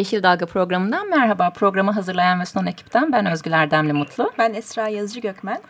[0.00, 1.50] Yeşil Dalga programından merhaba.
[1.50, 4.32] Programı hazırlayan ve sunan ekipten ben Özgül Erdemli Mutlu.
[4.38, 5.60] Ben Esra Yazıcı Gökmen.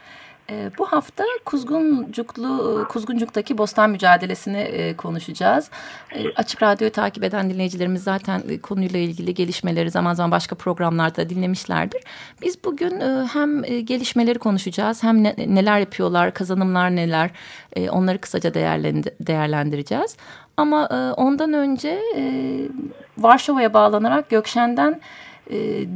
[0.51, 5.71] Ee, bu hafta Kuzguncuklu Kuzguncuk'taki bostan mücadelesini e, konuşacağız.
[6.15, 11.29] E, Açık Radyo'yu takip eden dinleyicilerimiz zaten e, konuyla ilgili gelişmeleri zaman zaman başka programlarda
[11.29, 12.03] dinlemişlerdir.
[12.43, 17.30] Biz bugün e, hem e, gelişmeleri konuşacağız hem ne, neler yapıyorlar, kazanımlar neler
[17.77, 18.55] e, onları kısaca
[19.21, 20.17] değerlendireceğiz.
[20.57, 22.23] Ama e, ondan önce e,
[23.19, 25.30] Varşova'ya bağlanarak Gökşen'den e,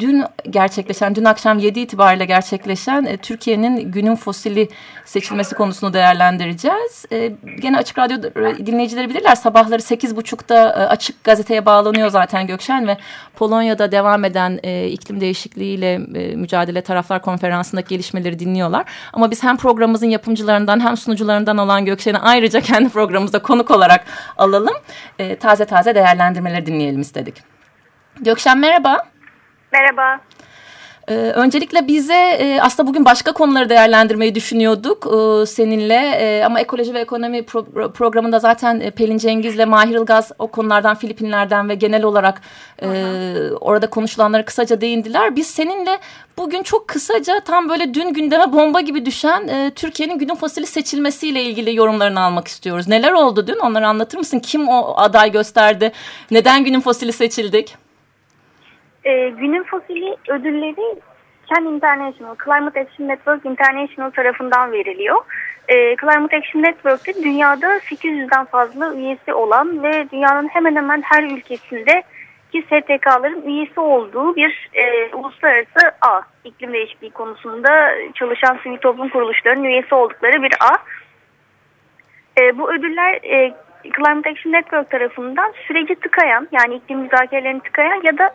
[0.00, 4.68] dün gerçekleşen, dün akşam 7 itibariyle gerçekleşen e, Türkiye'nin günün fosili
[5.04, 7.04] seçilmesi konusunu değerlendireceğiz.
[7.12, 8.22] E, gene Açık Radyo
[8.66, 12.96] dinleyicileri bilirler sabahları 8.30'da e, Açık Gazete'ye bağlanıyor zaten Gökşen ve
[13.36, 15.98] Polonya'da devam eden e, iklim değişikliğiyle
[16.36, 18.84] mücadele taraflar konferansındaki gelişmeleri dinliyorlar.
[19.12, 24.04] Ama biz hem programımızın yapımcılarından hem sunucularından olan Gökşen'i ayrıca kendi programımızda konuk olarak
[24.38, 24.74] alalım.
[25.40, 27.34] Taze taze değerlendirmeleri dinleyelim istedik.
[28.20, 29.13] Gökşen merhaba.
[29.74, 30.20] Merhaba.
[31.08, 36.94] Ee, öncelikle bize e, aslında bugün başka konuları değerlendirmeyi düşünüyorduk e, seninle e, ama ekoloji
[36.94, 42.02] ve ekonomi pro programında zaten e, Pelin Cengiz'le Mahir Ilgaz o konulardan Filipinler'den ve genel
[42.02, 42.40] olarak
[42.82, 42.88] e,
[43.60, 45.36] orada konuşulanlara kısaca değindiler.
[45.36, 45.98] Biz seninle
[46.38, 51.42] bugün çok kısaca tam böyle dün gündeme bomba gibi düşen e, Türkiye'nin günün fosili seçilmesiyle
[51.42, 52.88] ilgili yorumlarını almak istiyoruz.
[52.88, 54.38] Neler oldu dün onları anlatır mısın?
[54.38, 55.92] Kim o aday gösterdi?
[56.30, 57.83] Neden günün fosili seçildik?
[59.04, 61.00] E, günün fosili ödülleri
[61.48, 65.16] Ken International, Climate Action Network International tarafından veriliyor.
[65.68, 72.02] E, Climate Action Network'te dünyada 800'den fazla üyesi olan ve dünyanın hemen hemen her ülkesinde
[72.52, 76.20] ki STK'ların üyesi olduğu bir e, uluslararası ağ.
[76.44, 80.76] İklim değişikliği konusunda çalışan sivil toplum kuruluşlarının üyesi oldukları bir ağ.
[82.40, 83.54] E, bu ödüller e,
[83.96, 88.34] Climate Action Network tarafından süreci tıkayan yani iklim müzakerelerini tıkayan ya da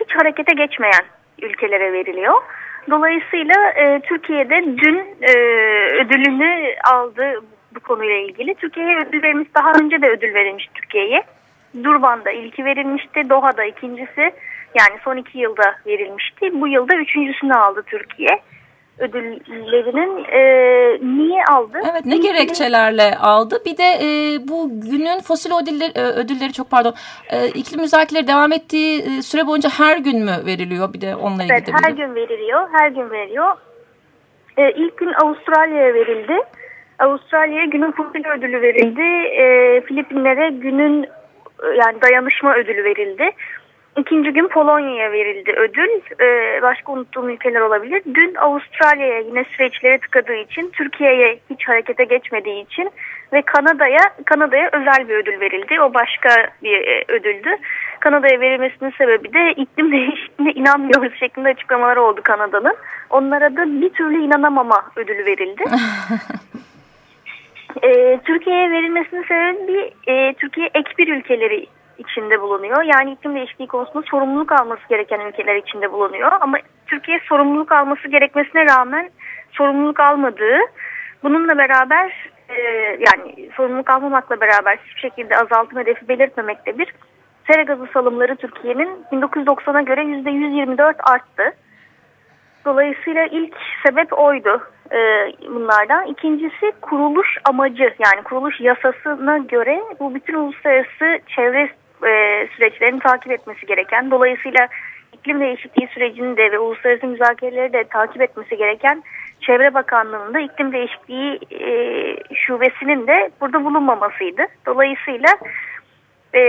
[0.00, 1.04] hiç harekete geçmeyen
[1.42, 2.42] ülkelere veriliyor.
[2.90, 5.32] Dolayısıyla e, Türkiye'de dün e,
[5.94, 7.42] ödülünü aldı
[7.74, 8.54] bu konuyla ilgili.
[8.54, 11.22] Türkiye'ye ödül verilmiş, daha önce de ödül verilmiş Türkiye'ye.
[11.84, 14.32] Durban'da ilki verilmişti, Doha'da ikincisi
[14.74, 16.60] yani son iki yılda verilmişti.
[16.60, 18.40] Bu yılda üçüncüsünü aldı Türkiye
[18.98, 20.40] ödüllerinin e,
[21.18, 21.78] niye aldı?
[21.90, 23.62] Evet ne gerekçelerle aldı?
[23.66, 26.94] Bir de e, bu günün fosil ödülleri, e, ödülleri çok pardon
[27.30, 30.92] e, iklim müzakereleri devam ettiği e, süre boyunca her gün mü veriliyor?
[30.92, 31.56] Bir de onunla ilgili.
[31.56, 32.68] Evet her gün veriliyor.
[32.72, 33.56] Her gün veriliyor.
[34.56, 36.36] E, ilk gün Avustralya'ya verildi.
[36.98, 39.26] Avustralya'ya günün fosil ödülü verildi.
[39.42, 43.30] E, Filipinlere günün e, yani dayanışma ödülü verildi.
[43.96, 45.88] İkinci gün Polonya'ya verildi ödül.
[46.20, 48.02] Ee, başka unuttuğum ülkeler olabilir.
[48.14, 52.90] Dün Avustralya'ya yine süreçleri tıkadığı için, Türkiye'ye hiç harekete geçmediği için
[53.32, 55.80] ve Kanada'ya Kanada'ya özel bir ödül verildi.
[55.80, 56.28] O başka
[56.62, 57.50] bir e, ödüldü.
[58.00, 62.76] Kanada'ya verilmesinin sebebi de iklim değişikliğine inanmıyoruz şeklinde açıklamaları oldu Kanada'nın.
[63.10, 65.62] Onlara da bir türlü inanamama ödülü verildi.
[67.82, 71.66] e, Türkiye'ye verilmesinin sebebi e, Türkiye ek bir ülkeleri
[71.98, 72.82] içinde bulunuyor.
[72.82, 76.32] Yani iklim değişikliği konusunda sorumluluk alması gereken ülkeler içinde bulunuyor.
[76.40, 79.10] Ama Türkiye sorumluluk alması gerekmesine rağmen
[79.52, 80.58] sorumluluk almadığı,
[81.22, 82.60] bununla beraber e,
[83.06, 86.94] yani sorumluluk almamakla beraber hiçbir şekilde azaltım hedefi belirtmemekte bir
[87.50, 91.56] sera gazı salımları Türkiye'nin 1990'a göre %124 arttı.
[92.64, 93.54] Dolayısıyla ilk
[93.86, 94.60] sebep oydu
[94.92, 94.98] e,
[95.54, 96.06] bunlardan.
[96.06, 101.70] İkincisi kuruluş amacı yani kuruluş yasasına göre bu bütün uluslararası çevre
[102.04, 104.68] e, süreçlerini takip etmesi gereken, dolayısıyla
[105.12, 109.02] iklim değişikliği sürecini de ve uluslararası müzakereleri de takip etmesi gereken
[109.40, 111.68] Çevre Bakanlığı'nın da iklim değişikliği e,
[112.34, 114.42] şubesinin de burada bulunmamasıydı.
[114.66, 115.28] Dolayısıyla
[116.34, 116.40] e,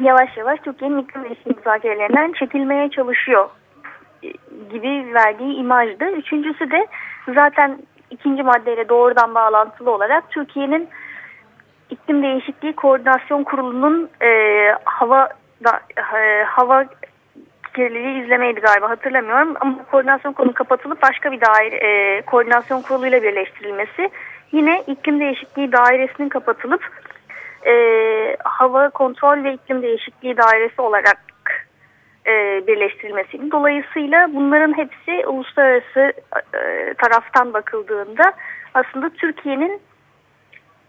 [0.00, 3.48] yavaş yavaş Türkiye'nin iklim değişikliği müzakerelerinden çekilmeye çalışıyor
[4.22, 4.28] e,
[4.72, 6.10] gibi verdiği imajdı.
[6.10, 6.86] Üçüncüsü de
[7.34, 7.78] zaten
[8.10, 10.88] ikinci maddeyle doğrudan bağlantılı olarak Türkiye'nin
[11.90, 14.28] İklim Değişikliği Koordinasyon Kurulu'nun e,
[14.84, 15.28] hava
[15.64, 15.80] da,
[16.18, 16.84] e, hava
[17.74, 19.54] kirliliği izlemeydi galiba hatırlamıyorum.
[19.60, 24.10] Ama koordinasyon kurulu kapatılıp başka bir daire, e, koordinasyon kuruluyla birleştirilmesi.
[24.52, 26.82] Yine iklim değişikliği dairesinin kapatılıp
[27.66, 27.72] e,
[28.44, 31.18] hava kontrol ve iklim değişikliği dairesi olarak
[32.26, 33.50] e, birleştirilmesiydi.
[33.50, 36.12] Dolayısıyla bunların hepsi uluslararası
[36.54, 38.32] e, taraftan bakıldığında
[38.74, 39.80] aslında Türkiye'nin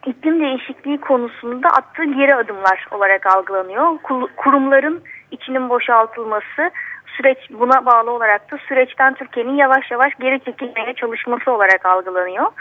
[0.06, 3.98] iklim değişikliği konusunda attığı geri adımlar olarak algılanıyor.
[4.38, 5.02] Kurumların
[5.32, 6.72] içinin boşaltılması,
[7.18, 12.52] süreç buna bağlı olarak da süreçten Türkiye'nin yavaş yavaş geri çekilmeye çalışması olarak algılanıyor.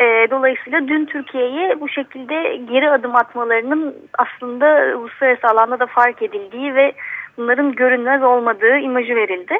[0.00, 6.74] E, dolayısıyla dün Türkiye'ye bu şekilde geri adım atmalarının aslında uluslararası alanda da fark edildiği
[6.74, 6.92] ve
[7.36, 9.58] bunların görünmez olmadığı imajı verildi.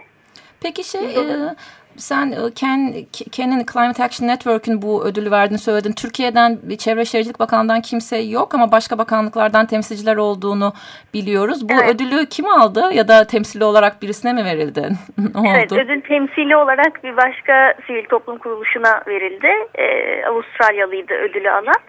[0.62, 1.54] Peki şey e,
[1.96, 2.94] sen e, Ken,
[3.32, 5.92] Ken'in Climate Action Network'ün bu ödülü verdiğini söyledin.
[5.92, 10.72] Türkiye'den Çevre Şehircilik Bakanlığı'ndan kimse yok ama başka bakanlıklardan temsilciler olduğunu
[11.14, 11.68] biliyoruz.
[11.68, 11.94] Bu evet.
[11.94, 14.88] ödülü kim aldı ya da temsili olarak birisine mi verildi?
[15.46, 19.50] evet ödül temsili olarak bir başka sivil toplum kuruluşuna verildi.
[19.74, 21.82] Ee, Avustralyalıydı ödülü alan.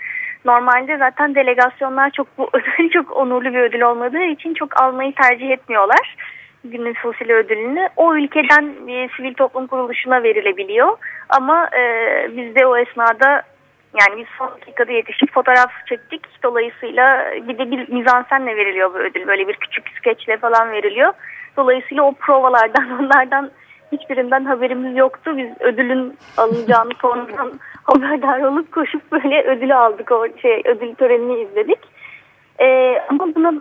[0.45, 5.49] Normalde zaten delegasyonlar çok bu ödül çok onurlu bir ödül olmadığı için çok almayı tercih
[5.49, 6.15] etmiyorlar
[6.63, 10.97] günün fosili ödülünü o ülkeden bir sivil toplum kuruluşuna verilebiliyor.
[11.29, 11.81] Ama e,
[12.37, 13.43] biz de o esnada
[14.01, 16.43] yani biz son dakikada yetişip fotoğraf çektik.
[16.43, 19.27] Dolayısıyla bir de bir mizansenle veriliyor bu ödül.
[19.27, 21.13] Böyle bir küçük skeçle falan veriliyor.
[21.57, 23.51] Dolayısıyla o provalardan onlardan
[23.91, 25.37] hiçbirinden haberimiz yoktu.
[25.37, 30.11] Biz ödülün alınacağını sonradan haberdar olup koşup böyle ödülü aldık.
[30.11, 31.79] O şey ödül törenini izledik.
[32.59, 33.53] Ee, ama buna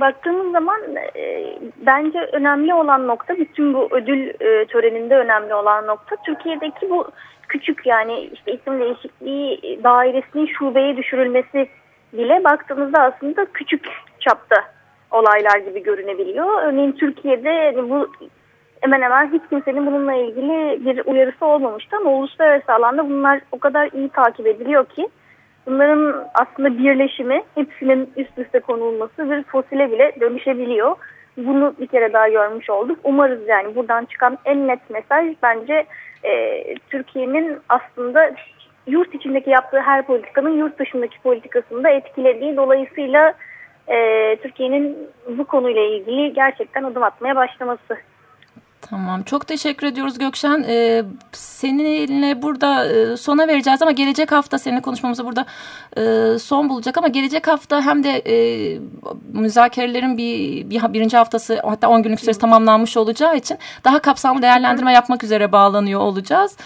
[0.00, 0.80] baktığımız zaman
[1.16, 1.54] e,
[1.86, 7.08] bence önemli olan nokta bütün bu ödül e, töreninde önemli olan nokta Türkiye'deki bu
[7.48, 11.68] küçük yani işte iklim değişikliği dairesinin şubeye düşürülmesi
[12.12, 13.88] bile baktığımızda aslında küçük
[14.20, 14.56] çapta
[15.10, 16.62] olaylar gibi görünebiliyor.
[16.62, 18.08] Örneğin Türkiye'de hani bu
[18.80, 23.90] hemen hemen hiç kimsenin bununla ilgili bir uyarısı olmamıştı ama uluslararası alanda bunlar o kadar
[23.92, 25.08] iyi takip ediliyor ki
[25.66, 30.96] bunların aslında birleşimi hepsinin üst üste konulması bir fosile bile dönüşebiliyor.
[31.36, 32.98] Bunu bir kere daha görmüş olduk.
[33.04, 35.86] Umarız yani buradan çıkan en net mesaj bence
[36.24, 38.30] e, Türkiye'nin aslında
[38.86, 43.34] yurt içindeki yaptığı her politikanın yurt dışındaki politikasını da etkilediği dolayısıyla
[43.88, 44.98] e, Türkiye'nin
[45.28, 47.98] bu konuyla ilgili gerçekten adım atmaya başlaması
[48.90, 49.22] Tamam.
[49.22, 50.64] Çok teşekkür ediyoruz Gökşen.
[50.68, 51.02] Ee,
[51.32, 55.46] seninle burada e, sona vereceğiz ama gelecek hafta seninle konuşmamızı burada
[55.96, 58.78] e, son bulacak ama gelecek hafta hem de e,
[59.32, 64.92] müzakerelerin bir, bir birinci haftası hatta 10 günlük süresi tamamlanmış olacağı için daha kapsamlı değerlendirme
[64.92, 66.56] yapmak üzere bağlanıyor olacağız.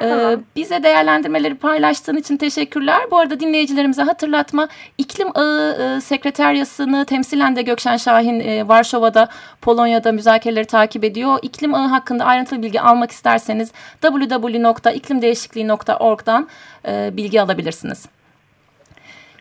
[0.00, 3.00] Ee, bize değerlendirmeleri paylaştığın için teşekkürler.
[3.10, 4.68] Bu arada dinleyicilerimize hatırlatma
[4.98, 9.28] iklim ağı e, sekreteryasını temsilen de Gökşen Şahin e, Varşova'da
[9.60, 11.38] Polonya'da müzakereleri takip ediyor.
[11.42, 16.48] İklim ağı hakkında ayrıntılı bilgi almak isterseniz www.iklimdeğişikliği.org'dan
[16.88, 18.06] e, bilgi alabilirsiniz.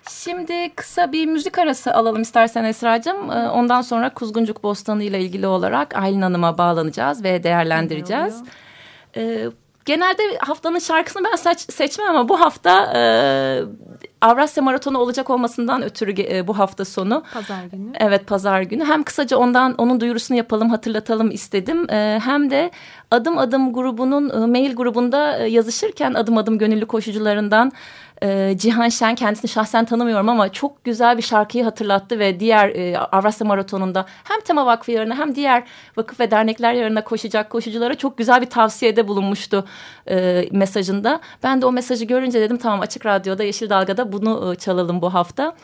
[0.09, 3.31] Şimdi kısa bir müzik arası alalım istersen Esra'cığım.
[3.31, 8.43] Ee, ondan sonra Kuzguncuk Bostanı ile ilgili olarak Aylin Hanım'a bağlanacağız ve değerlendireceğiz.
[9.91, 13.01] Genelde haftanın şarkısını ben seç, seçmem ama bu hafta e,
[14.21, 17.23] Avrasya Maratonu olacak olmasından ötürü e, bu hafta sonu.
[17.33, 17.91] Pazar günü.
[17.99, 18.85] Evet pazar günü.
[18.85, 21.89] Hem kısaca ondan onun duyurusunu yapalım hatırlatalım istedim.
[21.89, 22.71] E, hem de
[23.11, 27.71] adım adım grubunun e, mail grubunda e, yazışırken adım adım gönüllü koşucularından
[28.23, 32.97] e, Cihan Şen kendisini şahsen tanımıyorum ama çok güzel bir şarkıyı hatırlattı ve diğer e,
[32.97, 35.63] Avrasya Maratonu'nda hem Tema Vakfı yarına hem diğer
[35.97, 39.65] vakıf ve dernekler yarına koşacak koşuculara çok güzel bir tavsiyede bulunmuştu
[40.09, 41.19] e, mesajında.
[41.43, 45.13] Ben de o mesajı görünce dedim tamam Açık Radyo'da Yeşil Dalga'da bunu e, çalalım bu
[45.13, 45.55] hafta.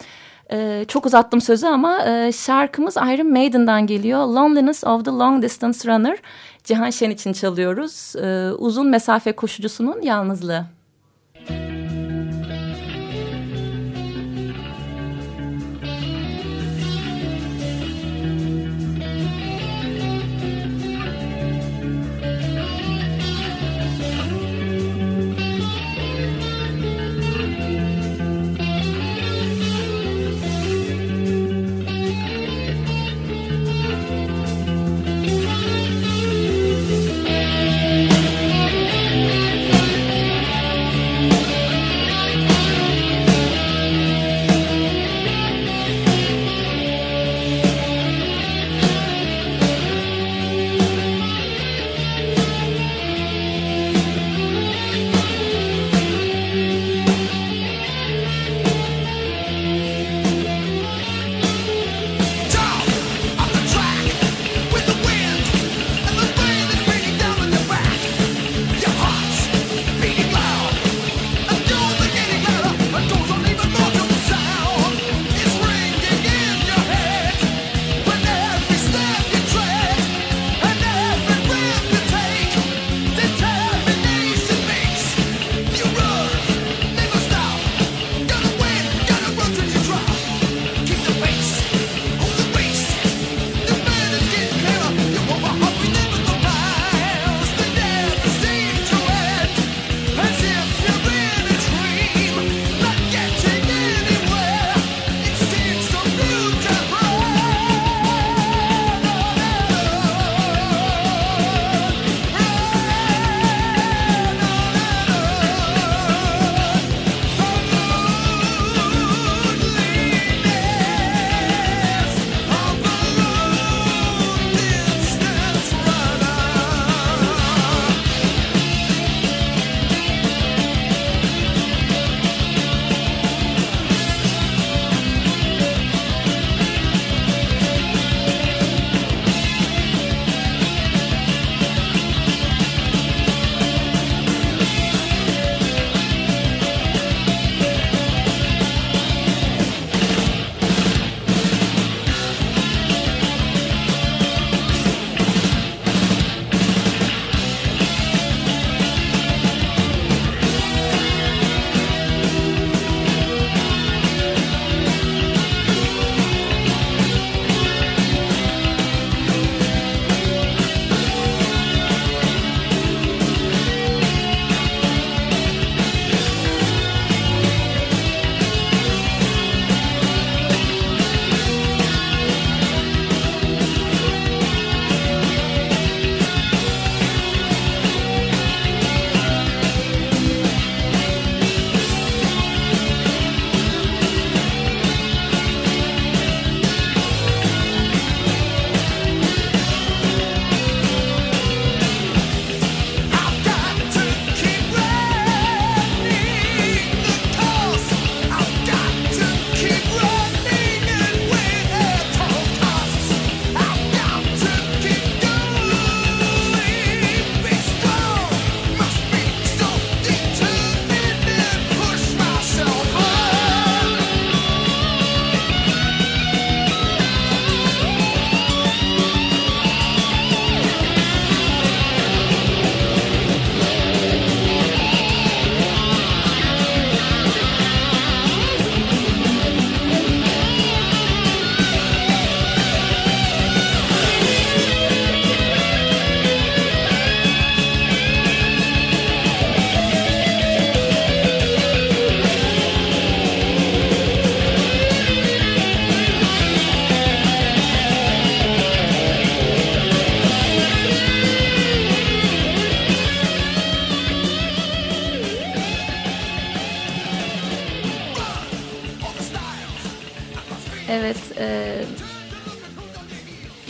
[0.52, 4.20] Ee, çok uzattım sözü ama e, şarkımız Iron Maiden'dan geliyor.
[4.20, 6.18] Loneliness of the Long Distance Runner.
[6.64, 8.16] Cihan Şen için çalıyoruz.
[8.16, 10.66] Ee, uzun mesafe koşucusunun yalnızlığı.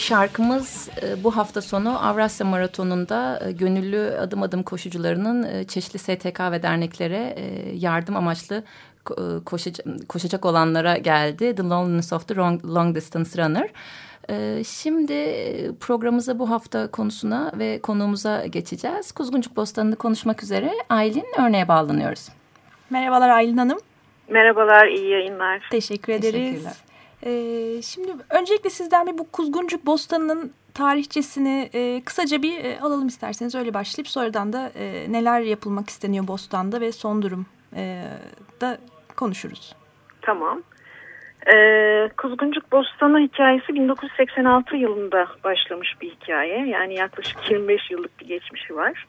[0.07, 6.39] Şarkımız e, bu hafta sonu Avrasya Maratonu'nda e, gönüllü adım adım koşucularının e, çeşitli STK
[6.51, 7.35] ve derneklere
[7.73, 8.63] yardım amaçlı
[9.45, 11.55] koşacak, koşacak olanlara geldi.
[11.55, 13.69] The Loneliness of the Long, Long Distance Runner.
[14.63, 15.13] Şimdi
[15.79, 19.11] programımıza bu hafta konusuna ve konuğumuza geçeceğiz.
[19.11, 22.29] Kuzguncuk Bostanı'nı konuşmak üzere Aylin Örneğe bağlanıyoruz.
[22.89, 23.79] Merhabalar Aylin Hanım.
[24.29, 25.67] Merhabalar, iyi yayınlar.
[25.71, 26.86] Teşekkür ederiz.
[27.25, 33.55] Ee, şimdi öncelikle sizden bir bu Kuzguncuk Bostanı'nın tarihçesini e, kısaca bir e, alalım isterseniz.
[33.55, 37.45] Öyle başlayıp sonradan da e, neler yapılmak isteniyor Bostan'da ve son durum
[37.75, 38.03] e,
[38.61, 38.77] da
[39.15, 39.75] konuşuruz.
[40.21, 40.63] Tamam.
[41.53, 46.67] Ee, Kuzguncuk Bostanı hikayesi 1986 yılında başlamış bir hikaye.
[46.67, 49.05] Yani yaklaşık 25 yıllık bir geçmişi var.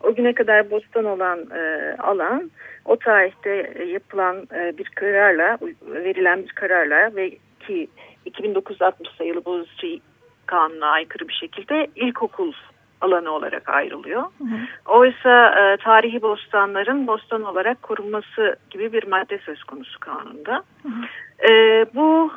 [0.00, 2.50] O güne kadar bostan olan e, alan
[2.84, 7.30] o tarihte yapılan e, bir kararla, verilen bir kararla ve
[7.66, 7.88] ki
[8.24, 10.00] 2960 sayılı Boğaziçi
[10.46, 12.52] Kanunu'na aykırı bir şekilde ilkokul
[13.00, 14.22] alanı olarak ayrılıyor.
[14.22, 14.58] Hı hı.
[14.86, 20.62] Oysa e, tarihi bostanların bostan olarak korunması gibi bir madde söz konusu kanunda.
[20.82, 21.52] Hı hı.
[21.52, 22.32] E, bu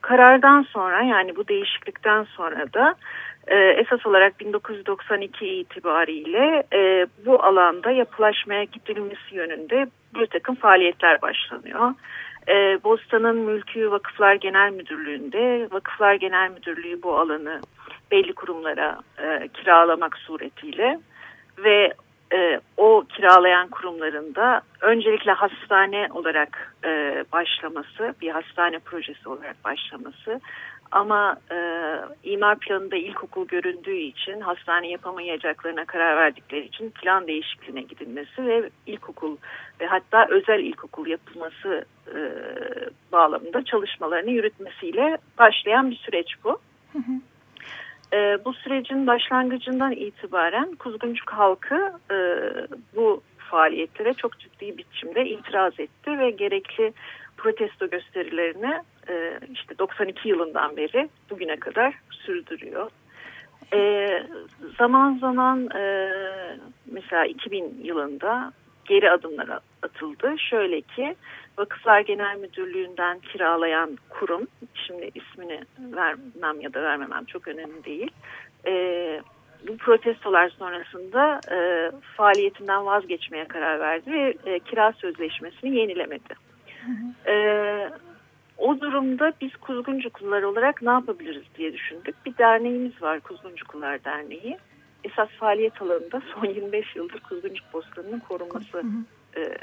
[0.00, 2.94] karardan sonra yani bu değişiklikten sonra da
[3.46, 11.94] e, esas olarak 1992 itibariyle e, bu alanda yapılaşmaya gidilmesi yönünde bir takım faaliyetler başlanıyor.
[12.48, 17.60] E, Bostan'ın Mülkü Vakıflar Genel Müdürlüğü'nde Vakıflar Genel Müdürlüğü bu alanı
[18.10, 21.00] belli kurumlara e, kiralamak suretiyle
[21.58, 21.94] ve
[22.32, 30.40] e, o kiralayan kurumlarında öncelikle hastane olarak e, başlaması, bir hastane projesi olarak başlaması
[30.92, 31.58] ama e,
[32.22, 39.36] imar planında ilkokul göründüğü için hastane yapamayacaklarına karar verdikleri için plan değişikliğine gidilmesi ve ilkokul
[39.80, 42.18] ve hatta özel ilkokul yapılması e,
[43.12, 46.58] bağlamında çalışmalarını yürütmesiyle başlayan bir süreç bu.
[46.92, 47.12] Hı hı.
[48.16, 52.16] E, bu sürecin başlangıcından itibaren Kuzguncuk halkı e,
[52.96, 56.92] bu faaliyetlere çok ciddi biçimde itiraz etti ve gerekli
[57.36, 62.90] protesto gösterilerini e, işte 92 yılından beri bugüne kadar sürdürüyor.
[63.72, 64.08] E,
[64.78, 66.08] zaman zaman e,
[66.86, 68.52] mesela 2000 yılında
[68.84, 70.34] geri adımlar atıldı.
[70.38, 71.16] Şöyle ki
[71.58, 78.10] Vakıflar Genel Müdürlüğü'nden kiralayan kurum, şimdi ismini vermem ya da vermemem çok önemli değil.
[78.66, 78.72] E,
[79.68, 86.34] bu protestolar sonrasında e, faaliyetinden vazgeçmeye karar verdi ve e, kira sözleşmesini yenilemedi.
[86.86, 87.30] Hı hı.
[87.30, 87.90] E,
[88.60, 92.26] o durumda biz Kuzguncukullar olarak ne yapabiliriz diye düşündük.
[92.26, 94.58] Bir derneğimiz var Kuzguncukullar Derneği.
[95.04, 99.40] Esas faaliyet alanında son 25 yıldır Kuzguncuk Bostanı'nın korunması hı hı.
[99.40, 99.54] E,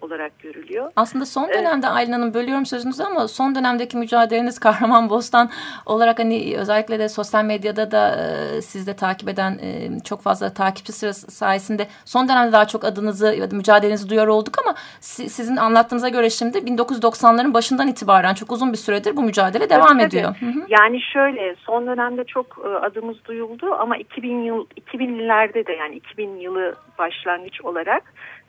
[0.00, 0.92] olarak görülüyor.
[0.96, 1.96] Aslında son dönemde evet.
[1.96, 5.50] Aylin Hanım bölüyorum sözünüzü ama son dönemdeki mücadeleniz Kahraman Bostan
[5.86, 10.54] olarak hani özellikle de sosyal medyada da e, siz de takip eden e, çok fazla
[10.54, 16.08] takipçi sırası sayesinde son dönemde daha çok adınızı mücadelenizi duyar olduk ama si, sizin anlattığınıza
[16.08, 20.36] göre şimdi 1990'ların başından itibaren çok uzun bir süredir bu mücadele devam evet, ediyor.
[20.68, 26.36] Yani şöyle son dönemde çok e, adımız duyuldu ama 2000 yıl 2000'lerde de yani 2000
[26.36, 28.02] yılı başlangıç olarak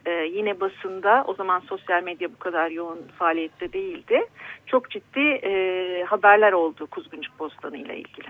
[0.05, 4.25] e, yine basında o zaman sosyal medya bu kadar yoğun faaliyette değildi.
[4.65, 8.27] Çok ciddi e, haberler oldu Kuzguncuk Bostanı ile ilgili.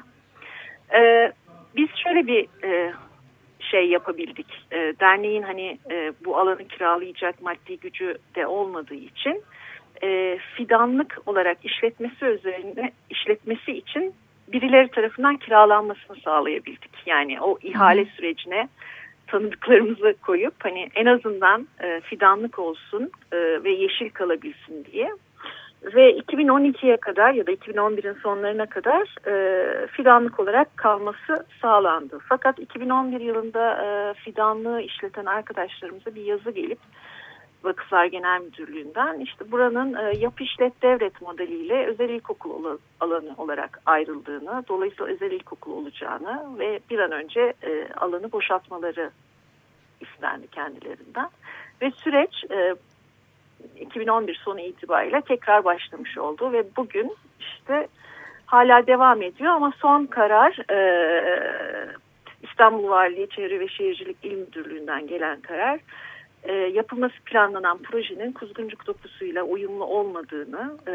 [0.93, 1.31] E,
[1.75, 2.93] biz şöyle bir e,
[3.59, 4.65] şey yapabildik.
[4.71, 9.43] E, derneğin hani e, bu alanı kiralayacak maddi gücü de olmadığı için
[10.03, 14.13] e, fidanlık olarak işletmesi üzerine işletmesi için
[14.47, 16.91] birileri tarafından kiralanmasını sağlayabildik.
[17.05, 18.69] Yani o ihale sürecine
[19.31, 25.09] tanıdıklarımızı koyup hani en azından e, fidanlık olsun e, ve yeşil kalabilsin diye.
[25.83, 32.19] Ve 2012'ye kadar ya da 2011'in sonlarına kadar e, fidanlık olarak kalması sağlandı.
[32.29, 36.79] Fakat 2011 yılında e, fidanlığı işleten arkadaşlarımıza bir yazı gelip
[37.63, 44.63] Vakıflar Genel Müdürlüğü'nden işte buranın e, yap işlet devlet modeliyle özel ilkokul alanı olarak ayrıldığını,
[44.67, 49.11] dolayısıyla özel ilkokul olacağını ve bir an önce e, alanı boşaltmaları
[50.01, 51.29] istendi kendilerinden.
[51.81, 52.75] Ve süreç e,
[53.79, 57.87] 2011 sonu itibariyle tekrar başlamış oldu ve bugün işte
[58.45, 61.95] hala devam ediyor ama son karar e,
[62.43, 65.79] İstanbul Valiliği Çevre ve Şehircilik İl Müdürlüğü'nden gelen karar
[66.49, 70.93] e, yapılması planlanan projenin kuzguncuk dokusuyla uyumlu olmadığını e,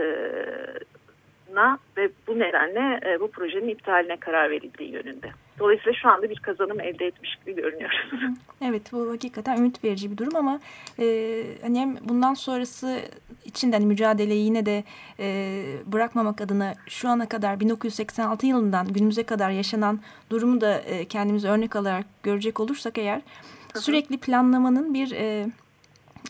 [1.97, 5.31] ve bu nedenle e, bu projenin iptaline karar verildiği yönünde.
[5.59, 8.11] Dolayısıyla şu anda bir kazanım elde etmiş gibi görünüyoruz.
[8.63, 10.61] Evet bu hakikaten ümit verici bir durum ama
[10.99, 11.07] e,
[11.63, 12.99] hani hem bundan sonrası
[13.45, 14.85] için de hani mücadeleyi yine de
[15.21, 15.27] e,
[15.87, 21.77] bırakmamak adına şu ana kadar 1986 yılından günümüze kadar yaşanan durumu da e, kendimize örnek
[21.77, 23.21] alarak görecek olursak eğer
[23.81, 25.47] sürekli planlamanın bir e,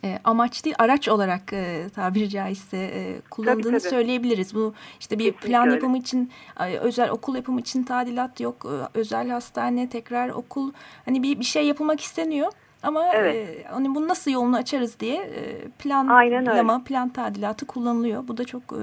[0.04, 3.90] e, amaç değil araç olarak e, tabiri caizse e, kullanıldığını tabii, tabii.
[3.90, 4.54] söyleyebiliriz.
[4.54, 5.74] Bu işte bir Kesinlikle plan öyle.
[5.74, 6.30] yapımı için
[6.60, 8.66] e, özel okul yapımı için tadilat yok.
[8.66, 10.72] e, özel hastane tekrar okul
[11.04, 12.52] hani bir, bir şey yapılmak isteniyor.
[12.82, 13.34] Ama Evet.
[13.36, 18.28] e, hani bunu nasıl yolunu açarız diye e, planlama, plan tadilatı kullanılıyor.
[18.28, 18.82] Bu da çok e,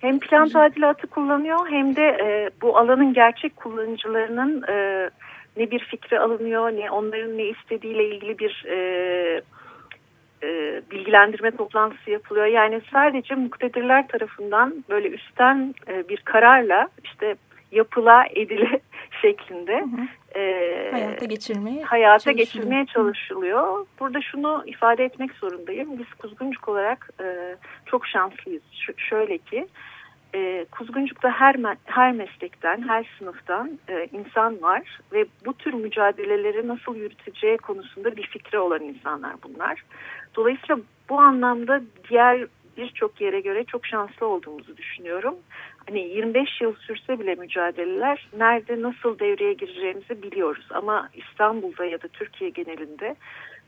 [0.00, 5.10] Hem plan tadilatı kullanıyor hem de e, bu alanın gerçek kullanıcılarının e,
[5.56, 9.42] ne bir fikri alınıyor ne onların ne istediğiyle ilgili bir e,
[10.42, 12.46] e, bilgilendirme toplantısı yapılıyor.
[12.46, 17.36] Yani sadece muktedirler tarafından böyle üstten e, bir kararla işte
[17.72, 18.80] yapıla edile
[19.22, 19.84] şeklinde
[20.34, 22.46] e, hayata geçirmeye hayata çalışılıyor.
[22.46, 23.86] geçirmeye çalışılıyor.
[24.00, 25.98] Burada şunu ifade etmek zorundayım.
[25.98, 28.62] Biz Kuzguncuk olarak e, çok şanslıyız.
[28.72, 29.66] Ş- şöyle ki
[30.34, 36.96] e, Kuzguncuk'ta her her meslekten, her sınıftan e, insan var ve bu tür mücadeleleri nasıl
[36.96, 39.82] yürüteceği konusunda bir fikri olan insanlar bunlar.
[40.34, 45.34] Dolayısıyla bu anlamda diğer birçok yere göre çok şanslı olduğumuzu düşünüyorum.
[45.86, 50.68] Hani 25 yıl sürse bile mücadeleler nerede nasıl devreye gireceğimizi biliyoruz.
[50.74, 53.16] Ama İstanbul'da ya da Türkiye genelinde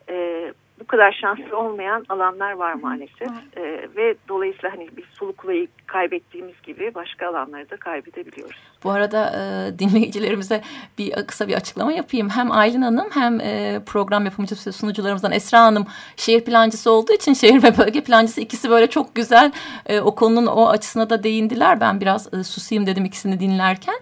[0.08, 0.46] e,
[0.80, 3.28] bu kadar şanslı olmayan alanlar var maalesef.
[3.56, 8.56] E, ve dolayısıyla hani biz Suluklu'yu kaybettiğimiz gibi başka alanları da kaybedebiliyoruz.
[8.84, 10.62] Bu arada e, dinleyicilerimize
[10.98, 12.28] bir kısa bir açıklama yapayım.
[12.28, 17.62] Hem Aylin Hanım hem e, program yapımcısı sunucularımızdan Esra Hanım şehir plancısı olduğu için şehir
[17.62, 19.52] ve bölge plancısı ikisi böyle çok güzel
[19.86, 21.80] e, o konunun o açısına da değindiler.
[21.80, 24.00] Ben biraz e, susayım dedim ikisini dinlerken.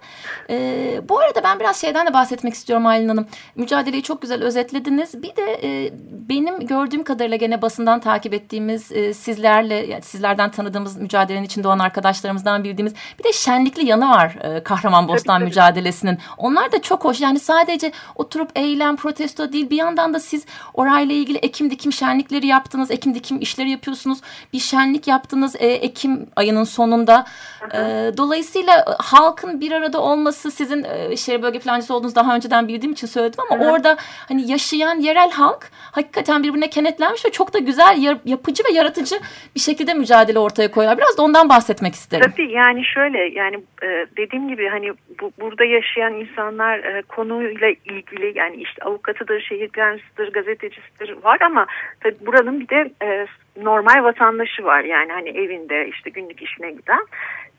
[0.50, 3.26] E, bu arada ben biraz şeyden de bahsetmek istiyorum Aylin Hanım.
[3.56, 5.22] Mücadeleyi çok güzel özetlediniz.
[5.22, 5.92] Bir de e,
[6.28, 11.79] benim gördüğüm kadarıyla gene basından takip ettiğimiz e, sizlerle yani sizlerden tanıdığımız mücadelenin içinde olan
[11.80, 15.44] arkadaşlarımızdan bildiğimiz bir de şenlikli yanı var e, Kahramanbostan tabii.
[15.44, 16.18] mücadelesinin.
[16.38, 17.20] Onlar da çok hoş.
[17.20, 22.46] Yani sadece oturup eylem, protesto değil bir yandan da siz orayla ilgili ekim dikim şenlikleri
[22.46, 22.90] yaptınız.
[22.90, 24.18] Ekim dikim işleri yapıyorsunuz.
[24.52, 27.26] Bir şenlik yaptınız e, Ekim ayının sonunda.
[27.74, 27.78] E,
[28.16, 32.92] dolayısıyla e, halkın bir arada olması sizin e, şehir bölge plancısı olduğunuz daha önceden bildiğim
[32.92, 33.72] için söyledim ama Hı hı.
[33.72, 33.96] orada
[34.28, 39.20] hani yaşayan yerel halk hakikaten birbirine kenetlenmiş ve çok da güzel yapıcı ve yaratıcı
[39.54, 40.98] bir şekilde mücadele ortaya koyuyorlar.
[40.98, 42.30] Biraz da ondan bahsetmek isterim.
[42.30, 48.38] Tabii yani şöyle yani e, dediğim gibi hani bu, burada yaşayan insanlar e, konuyla ilgili
[48.38, 51.66] yani işte avukatıdır, şehir plancısıdır, gazetecisidir var ama
[52.00, 53.26] tabii buranın bir de e,
[53.62, 57.06] normal vatandaşı var yani hani evinde işte günlük işine giden.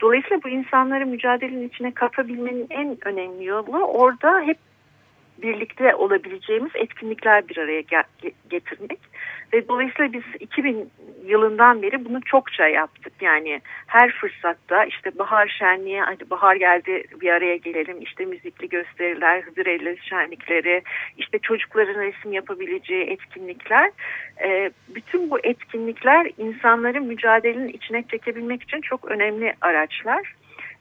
[0.02, 4.58] Dolayısıyla bu insanları mücadelenin içine katabilmenin en önemli yolu orada hep
[5.42, 9.00] birlikte olabileceğimiz etkinlikler bir araya ge- getirmek.
[9.54, 10.92] Ve dolayısıyla biz 2000
[11.26, 13.14] yılından beri bunu çokça yaptık.
[13.22, 18.02] Yani her fırsatta işte bahar şenliği, hadi bahar geldi bir araya gelelim.
[18.02, 20.82] işte müzikli gösteriler, Hıdrellez şenlikleri,
[21.18, 23.92] işte çocukların resim yapabileceği etkinlikler.
[24.44, 30.34] Ee, bütün bu etkinlikler insanları mücadelenin içine çekebilmek için çok önemli araçlar.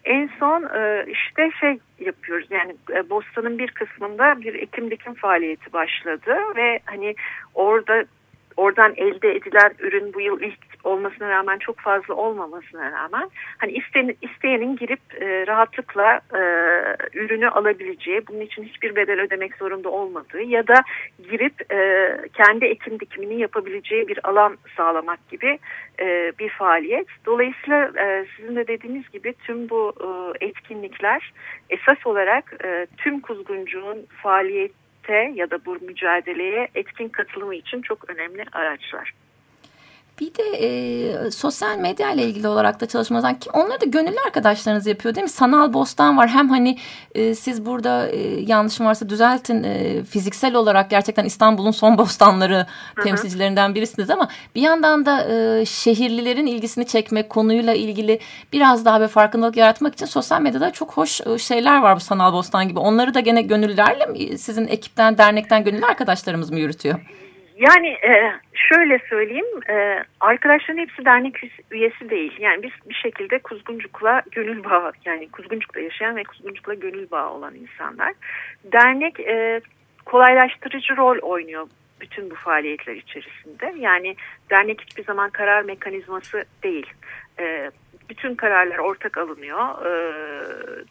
[0.04, 5.72] En son e, işte şey yapıyoruz yani e, Bostan'ın bir kısmında bir ekim dikim faaliyeti
[5.72, 7.14] başladı ve hani
[7.54, 8.04] orada
[8.61, 14.16] oradan elde edilen ürün bu yıl ilk olmasına rağmen çok fazla olmamasına rağmen hani isteyen,
[14.23, 16.40] isteyenin girip e, rahatlıkla e,
[17.18, 20.75] ürünü alabileceği bunun için hiçbir bedel ödemek zorunda olmadığı ya da
[21.31, 21.79] girip e,
[22.35, 25.59] kendi ekim dikimini yapabileceği bir alan sağlamak gibi
[26.01, 27.07] e, bir faaliyet.
[27.27, 31.33] Dolayısıyla e, sizin de dediğiniz gibi tüm bu e, etkinlikler
[31.70, 34.80] esas olarak e, tüm kuzguncuğun faaliyet
[35.14, 39.14] ya da bu mücadeleye etkin katılımı için çok önemli araçlar.
[40.20, 44.87] Bir de e, sosyal medya ile ilgili olarak da çalışmadan kim onları da gönüllü arkadaşlarınız
[44.87, 45.30] yapıyor değil mi?
[45.30, 46.28] Sanal Bostan var.
[46.28, 46.78] Hem hani
[47.14, 53.02] e, siz burada e, yanlışım varsa düzeltin e, fiziksel olarak gerçekten İstanbul'un son bostanları Hı
[53.02, 53.04] hı.
[53.04, 58.20] temsilcilerinden birisiniz ama bir yandan da e, şehirlilerin ilgisini çekmek konuyla ilgili
[58.52, 62.68] biraz daha bir farkındalık yaratmak için sosyal medyada çok hoş şeyler var bu Sanal Bostan
[62.68, 62.78] gibi.
[62.78, 67.00] Onları da gene gönüllülerle mi sizin ekipten dernekten gönüllü arkadaşlarımız mı yürütüyor?
[67.61, 71.37] Yani e, şöyle söyleyeyim, e, arkadaşların hepsi dernek
[71.70, 72.33] üyesi değil.
[72.38, 77.55] Yani biz bir şekilde Kuzguncuk'la gönül bağı, yani Kuzguncuk'ta yaşayan ve Kuzguncuk'la gönül bağı olan
[77.55, 78.12] insanlar.
[78.64, 79.61] Dernek e,
[80.05, 81.68] kolaylaştırıcı rol oynuyor
[82.01, 83.75] bütün bu faaliyetler içerisinde.
[83.79, 84.16] Yani
[84.51, 86.87] dernek hiçbir zaman karar mekanizması değil.
[87.40, 87.70] E,
[88.11, 89.87] bütün kararlar ortak alınıyor.
[89.87, 89.92] E,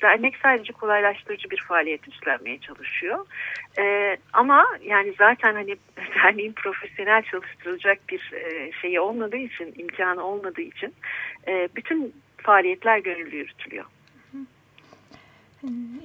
[0.02, 3.26] dernek sadece kolaylaştırıcı bir faaliyet üstlenmeye çalışıyor.
[3.80, 5.76] E, ama yani zaten hani
[6.16, 10.94] derneğin profesyonel çalıştırılacak bir e, şeyi olmadığı için, imkanı olmadığı için
[11.48, 13.86] e, bütün faaliyetler gönüllü yürütülüyor.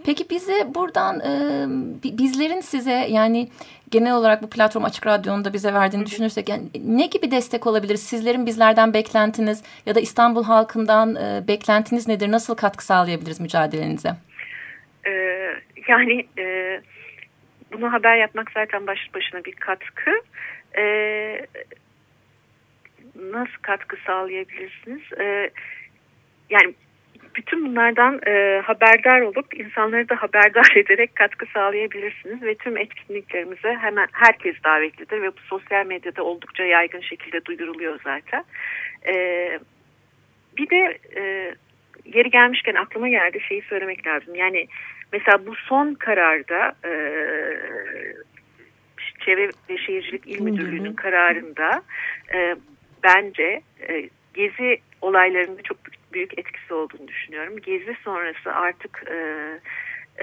[0.05, 1.33] Peki bize buradan e,
[2.19, 3.49] bizlerin size yani
[3.91, 7.97] genel olarak bu platform Açık Radyo'nun da bize verdiğini düşünürsek yani ne gibi destek olabilir?
[7.97, 12.33] Sizlerin bizlerden beklentiniz ya da İstanbul halkından e, beklentiniz nedir?
[12.33, 14.11] Nasıl katkı sağlayabiliriz mücadelenize?
[15.07, 15.55] Ee,
[15.89, 16.81] yani e,
[17.73, 20.11] bunu haber yapmak zaten baş başına bir katkı.
[20.79, 21.47] Ee,
[23.15, 25.03] nasıl katkı sağlayabilirsiniz?
[25.21, 25.51] Ee,
[26.51, 26.75] yani
[27.37, 34.07] bütün bunlardan e, haberdar olup insanları da haberdar ederek katkı sağlayabilirsiniz ve tüm etkinliklerimize hemen
[34.13, 38.45] herkes davetlidir ve bu sosyal medyada oldukça yaygın şekilde duyuruluyor zaten.
[39.07, 39.15] E,
[40.57, 41.55] bir de e,
[42.11, 44.35] geri gelmişken aklıma geldi şeyi söylemek lazım.
[44.35, 44.67] Yani
[45.13, 46.93] mesela bu son kararda e,
[49.25, 51.83] Çevre ve Şehircilik İl Müdürlüğü'nün kararında
[52.35, 52.57] e,
[53.05, 55.77] bence e, gezi olaylarında çok
[56.13, 57.61] büyük etkisi olduğunu düşünüyorum.
[57.61, 59.17] Gezi sonrası artık e,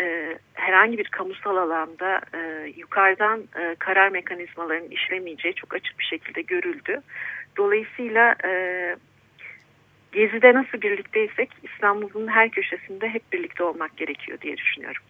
[0.01, 6.41] e, herhangi bir kamusal alanda e, yukarıdan e, karar mekanizmalarının işlemeyeceği çok açık bir şekilde
[6.41, 7.01] görüldü.
[7.57, 8.51] Dolayısıyla e,
[10.11, 15.01] Gezi'de nasıl birlikteysek İstanbul'un her köşesinde hep birlikte olmak gerekiyor diye düşünüyorum.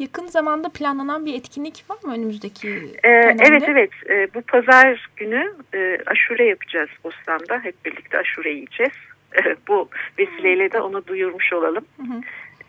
[0.00, 2.68] Yakın zamanda planlanan bir etkinlik var mı önümüzdeki
[3.04, 8.92] ee, Evet evet ee, bu pazar günü e, aşure yapacağız Bostan'da hep birlikte aşure yiyeceğiz.
[9.68, 11.84] bu vesileyle de onu duyurmuş olalım.
[11.96, 12.20] Hı hı.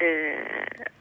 [0.02, 0.38] Ee,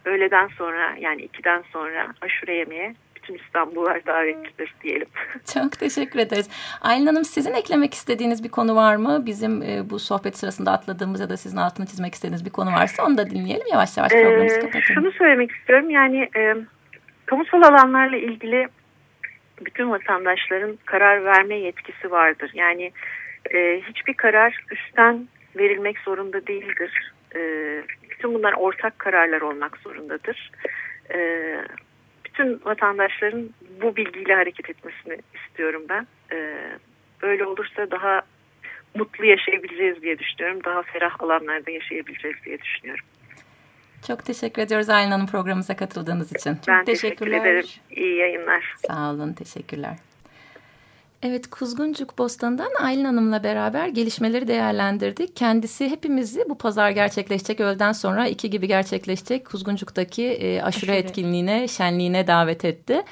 [0.04, 2.94] öğleden sonra yani ikiden sonra aşure yemeye
[3.30, 5.08] bütün İstanbullular davetlidir diyelim.
[5.54, 6.50] Çok teşekkür ederiz.
[6.80, 9.22] Aylin Hanım sizin eklemek istediğiniz bir konu var mı?
[9.26, 13.04] Bizim e, bu sohbet sırasında atladığımız ya da sizin altını çizmek istediğiniz bir konu varsa
[13.04, 13.66] onu da dinleyelim.
[13.72, 14.94] Yavaş yavaş ee, programımızı ee, kapatalım.
[14.94, 16.54] Şunu söylemek istiyorum yani e,
[17.26, 18.68] kamusal alanlarla ilgili
[19.60, 22.50] bütün vatandaşların karar verme yetkisi vardır.
[22.54, 22.92] Yani
[23.54, 27.12] e, hiçbir karar üstten verilmek zorunda değildir.
[27.34, 27.40] E,
[28.10, 30.50] bütün bunlar ortak kararlar olmak zorundadır.
[31.14, 31.18] E,
[32.32, 33.50] bütün vatandaşların
[33.82, 36.06] bu bilgiyle hareket etmesini istiyorum ben.
[36.32, 36.56] E,
[37.22, 38.22] böyle olursa daha
[38.94, 40.60] mutlu yaşayabileceğiz diye düşünüyorum.
[40.64, 43.04] Daha ferah alanlarda yaşayabileceğiz diye düşünüyorum.
[44.06, 46.58] Çok teşekkür ediyoruz Aylin Hanım programımıza katıldığınız için.
[46.68, 47.66] Ben Çok teşekkür ederim.
[47.90, 48.74] İyi yayınlar.
[48.86, 49.32] Sağ olun.
[49.32, 49.96] Teşekkürler.
[51.22, 55.36] Evet Kuzguncuk Bostan'dan Aylin Hanım'la beraber gelişmeleri değerlendirdik.
[55.36, 61.68] Kendisi hepimizi bu pazar gerçekleşecek öğleden sonra iki gibi gerçekleşecek Kuzguncuk'taki e, aşure, aşure etkinliğine,
[61.68, 63.02] şenliğine davet etti.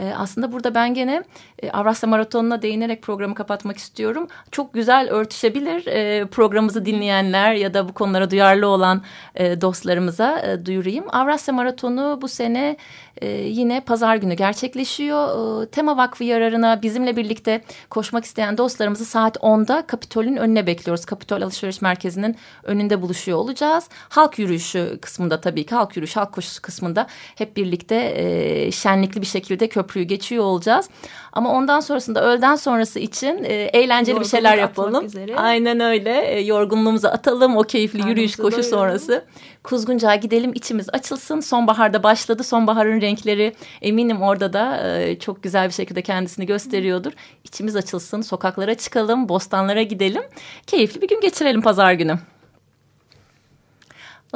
[0.00, 1.22] E, aslında burada ben gene
[1.62, 4.28] e, Avrasya Maratonu'na değinerek programı kapatmak istiyorum.
[4.50, 9.02] Çok güzel örtüşebilir e, programımızı dinleyenler ya da bu konulara duyarlı olan
[9.34, 11.04] e, dostlarımıza e, duyurayım.
[11.12, 12.76] Avrasya Maratonu bu sene
[13.22, 15.62] e, yine pazar günü gerçekleşiyor.
[15.62, 21.04] E, Tema Vakfı yararına bizimle birlikte koşmak isteyen dostlarımızı saat 10'da Kapitol'ün önüne bekliyoruz.
[21.04, 23.88] Kapitol Alışveriş Merkezi'nin önünde buluşuyor olacağız.
[24.08, 29.26] Halk yürüyüşü kısmında tabii ki halk yürüyüşü, halk koşusu kısmında hep birlikte e, şenlikli bir
[29.26, 30.88] şekilde köprüyü geçiyor olacağız.
[31.32, 35.06] Ama ondan sonrasında öğleden sonrası için e, eğlenceli bir şeyler yapalım.
[35.06, 35.36] Üzere.
[35.36, 36.20] Aynen öyle.
[36.20, 37.56] E, yorgunluğumuzu atalım.
[37.56, 38.70] O keyifli Karnımızı yürüyüş koşu doyuralım.
[38.70, 39.24] sonrası.
[39.64, 41.40] Kuzguncağa gidelim içimiz açılsın.
[41.40, 42.44] Sonbaharda başladı.
[42.44, 47.12] Sonbaharın renkleri eminim orada da e, çok güzel bir şekilde kendisini gösteriyordur.
[47.44, 48.20] İçimiz açılsın.
[48.22, 49.28] Sokaklara çıkalım.
[49.28, 50.22] Bostanlara gidelim.
[50.66, 52.18] Keyifli bir gün geçirelim pazar günü.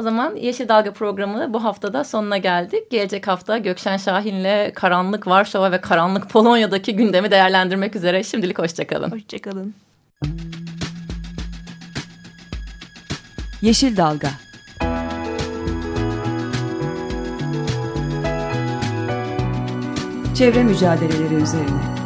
[0.01, 2.91] O zaman Yeşil Dalga programı bu haftada sonuna geldik.
[2.91, 8.23] Gelecek hafta Gökşen Şahin'le Karanlık Varşova ve Karanlık Polonya'daki gündemi değerlendirmek üzere.
[8.23, 9.11] Şimdilik hoşçakalın.
[9.11, 9.73] Hoşçakalın.
[13.61, 14.29] Yeşil Dalga
[20.35, 22.00] Çevre mücadeleleri üzerine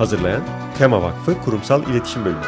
[0.00, 0.42] Hazırlayan
[0.78, 2.40] Tema Vakfı Kurumsal İletişim Bölümü.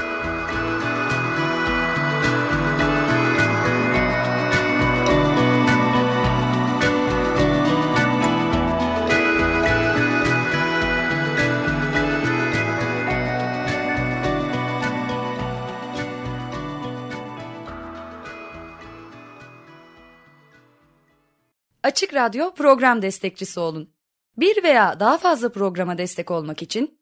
[21.83, 23.91] Açık Radyo program destekçisi olun.
[24.37, 27.02] Bir veya daha fazla programa destek olmak için